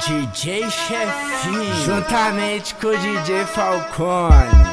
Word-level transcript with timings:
DJ 0.00 0.70
Chefinho, 0.70 1.74
juntamente 1.84 2.74
com 2.74 2.88
o 2.88 2.96
DJ 2.96 3.44
Falcone. 3.46 4.72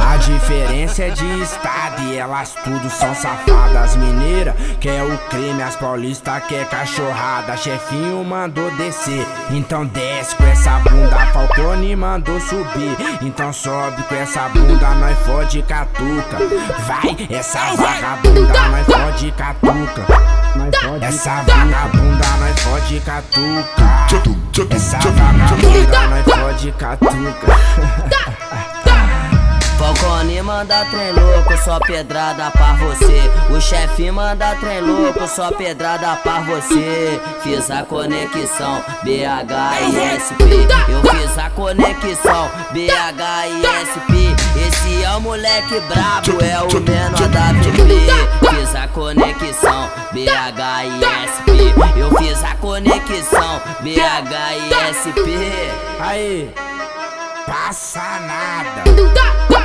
A 0.00 0.16
diferença 0.16 1.02
é 1.02 1.10
de 1.10 1.42
estado 1.42 2.02
e 2.04 2.16
elas 2.16 2.54
tudo 2.64 2.88
são 2.88 3.14
safadas 3.14 3.96
mineiras. 3.96 4.54
Quer 4.80 5.02
o 5.02 5.18
crime, 5.28 5.62
as 5.62 5.76
paulistas 5.76 6.44
quer 6.46 6.68
cachorrada. 6.68 7.56
Chefinho 7.56 8.24
mandou 8.24 8.70
descer, 8.76 9.26
então 9.50 9.84
desce 9.84 10.34
com 10.36 10.44
essa 10.44 10.78
bunda. 10.78 11.26
Falcone 11.32 11.94
mandou 11.96 12.40
subir, 12.40 12.96
então 13.20 13.52
sobe 13.52 14.02
com 14.04 14.14
essa 14.14 14.48
bunda. 14.48 14.88
Nós 14.94 15.18
fode 15.20 15.62
catuca. 15.62 16.38
Vai, 16.86 17.28
essa 17.30 17.74
vagabunda, 17.74 18.52
nós 18.70 18.86
fode 18.86 19.32
catuca. 19.32 20.06
Essa 21.02 21.42
vagabunda 21.42 22.07
fode 22.68 23.00
catuca 23.00 24.74
Essa 24.74 24.98
vagabunda 24.98 26.00
nós 26.08 26.24
fode 26.24 26.72
catuca 26.72 27.58
Falcone 29.78 30.42
manda 30.42 30.84
trem 30.86 31.12
louco, 31.12 31.56
só 31.64 31.78
pedrada 31.78 32.50
pra 32.50 32.72
você. 32.74 33.30
O 33.48 33.60
chefe 33.60 34.10
manda 34.10 34.56
trem 34.56 34.80
louco, 34.80 35.24
só 35.28 35.52
pedrada 35.52 36.16
pra 36.16 36.40
você. 36.40 37.20
Fiz 37.44 37.70
a 37.70 37.84
conexão 37.84 38.82
BH 39.04 39.54
e 39.86 40.18
SP. 40.18 40.66
Eu 40.88 41.00
fiz 41.12 41.38
a 41.38 41.48
conexão 41.50 42.50
BH 42.72 43.22
e 43.46 43.62
SP. 43.86 44.12
Esse 44.66 45.04
é 45.04 45.10
o 45.10 45.20
moleque 45.20 45.80
brabo, 45.88 46.42
é 46.42 46.60
o 46.60 46.80
menor 46.80 47.28
da 47.28 47.52
VP. 47.52 48.37
Conexão 48.98 49.88
BH 50.10 50.60
e 50.84 51.04
SP. 51.30 51.50
Eu 51.96 52.10
fiz 52.18 52.42
a 52.42 52.56
conexão 52.56 53.60
BH 53.80 54.34
e 54.58 54.74
SP. 54.90 55.30
Aí, 56.00 56.52
passa 57.46 58.00
nada. 58.26 59.57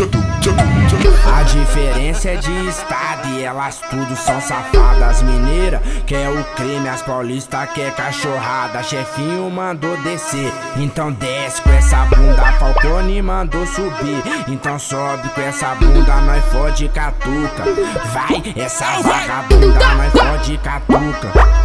A 0.00 1.42
diferença 1.42 2.28
é 2.28 2.36
de 2.36 2.68
estado 2.68 3.30
e 3.30 3.42
elas 3.42 3.80
tudo 3.90 4.14
são 4.14 4.40
safadas 4.40 5.22
mineiras. 5.22 5.80
Quer 6.06 6.30
o 6.30 6.44
crime, 6.54 6.88
as 6.88 7.02
paulistas 7.02 7.68
quer 7.72 7.92
cachorrada. 7.96 8.80
Chefinho 8.84 9.50
mandou 9.50 9.96
descer, 10.02 10.52
então 10.76 11.10
desce 11.10 11.60
com 11.62 11.70
essa 11.70 12.04
bunda. 12.04 12.52
Falcone 12.60 13.20
mandou 13.20 13.66
subir, 13.66 14.22
então 14.46 14.78
sobe 14.78 15.28
com 15.30 15.40
essa 15.40 15.74
bunda. 15.74 16.14
Nós 16.20 16.44
fode 16.44 16.88
catuca. 16.90 17.64
Vai, 18.12 18.54
essa 18.54 19.02
vagabunda, 19.02 19.94
nós 19.96 20.12
fode 20.12 20.58
catuca. 20.58 21.58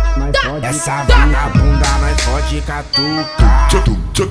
Essa 0.63 1.03
vagabunda 1.03 1.87
nós 2.01 2.21
fode 2.21 2.61
catuca 2.61 3.27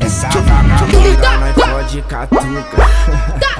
Essa 0.01 0.29
vagabunda 0.29 1.39
nós 1.39 1.55
fode 1.55 2.03
catuca 2.03 3.52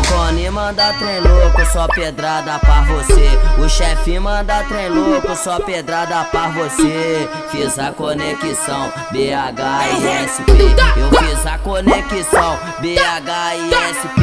Falcone 0.00 0.50
manda 0.50 0.92
trem 0.94 1.20
louco, 1.20 1.64
só 1.72 1.86
pedrada 1.88 2.58
pra 2.58 2.82
você. 2.82 3.28
O 3.58 3.68
chefe 3.68 4.18
manda 4.18 4.64
trem 4.64 4.88
louco, 4.88 5.34
só 5.36 5.60
pedrada 5.60 6.24
pra 6.30 6.48
você. 6.48 7.28
Fiz 7.50 7.78
a 7.78 7.92
conexão 7.92 8.90
BH 9.10 9.60
e 9.98 10.24
SP. 10.24 10.52
Eu 10.96 11.10
fiz 11.18 11.46
a 11.46 11.58
conexão 11.58 12.58
BH 12.80 13.30
e 13.56 13.74
SP. 13.92 14.20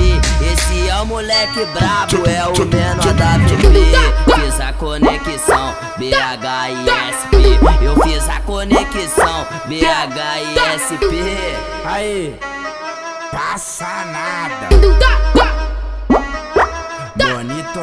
Esse 0.52 0.90
é 0.90 0.96
o 0.96 1.06
moleque 1.06 1.66
brabo, 1.74 2.28
é 2.28 2.48
o 2.48 2.66
menor 2.66 3.14
da 3.14 3.38
VP. 3.38 4.42
Fiz 4.42 4.60
a 4.60 4.74
conexão 4.74 5.76
BH 5.98 6.48
e 6.72 6.90
SP. 7.14 7.60
Eu 7.82 8.02
fiz 8.02 8.28
a 8.30 8.40
conexão 8.42 9.46
BH 9.66 10.18
e 10.42 10.80
SP. 10.82 11.14
Aí, 11.86 12.36
passa 13.32 13.86
nada. 13.86 15.47
Bonito. 17.38 17.82